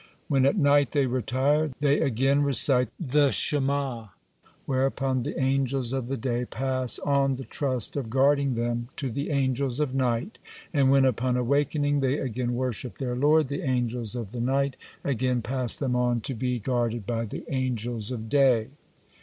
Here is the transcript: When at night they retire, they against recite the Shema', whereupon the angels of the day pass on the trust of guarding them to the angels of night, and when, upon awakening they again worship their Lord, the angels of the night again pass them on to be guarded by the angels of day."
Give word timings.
When 0.27 0.47
at 0.47 0.57
night 0.57 0.93
they 0.93 1.05
retire, 1.05 1.69
they 1.79 2.01
against 2.01 2.43
recite 2.43 2.89
the 2.99 3.29
Shema', 3.29 4.07
whereupon 4.65 5.21
the 5.21 5.39
angels 5.39 5.93
of 5.93 6.07
the 6.07 6.17
day 6.17 6.43
pass 6.43 6.97
on 6.97 7.35
the 7.35 7.43
trust 7.43 7.95
of 7.95 8.09
guarding 8.09 8.55
them 8.55 8.89
to 8.95 9.11
the 9.11 9.29
angels 9.29 9.79
of 9.79 9.93
night, 9.93 10.39
and 10.73 10.89
when, 10.89 11.05
upon 11.05 11.37
awakening 11.37 11.99
they 11.99 12.17
again 12.17 12.55
worship 12.55 12.97
their 12.97 13.15
Lord, 13.15 13.47
the 13.47 13.61
angels 13.61 14.15
of 14.15 14.31
the 14.31 14.41
night 14.41 14.75
again 15.03 15.43
pass 15.43 15.75
them 15.75 15.95
on 15.95 16.21
to 16.21 16.33
be 16.33 16.57
guarded 16.57 17.05
by 17.05 17.25
the 17.25 17.43
angels 17.47 18.09
of 18.09 18.27
day." 18.27 18.69